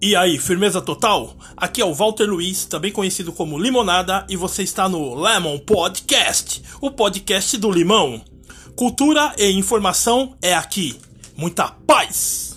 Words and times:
E 0.00 0.14
aí, 0.14 0.38
firmeza 0.38 0.80
total? 0.80 1.34
Aqui 1.56 1.82
é 1.82 1.84
o 1.84 1.92
Walter 1.92 2.24
Luiz, 2.24 2.64
também 2.66 2.92
conhecido 2.92 3.32
como 3.32 3.58
Limonada, 3.58 4.24
e 4.28 4.36
você 4.36 4.62
está 4.62 4.88
no 4.88 5.12
Lemon 5.20 5.58
Podcast, 5.58 6.62
o 6.80 6.88
podcast 6.88 7.56
do 7.56 7.68
limão. 7.68 8.22
Cultura 8.76 9.34
e 9.36 9.50
informação 9.50 10.36
é 10.40 10.54
aqui. 10.54 10.94
Muita 11.36 11.66
paz! 11.84 12.47